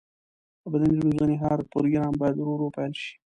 [0.61, 3.11] د بدني روزنې هر پروګرام باید ورو ورو پیل شي.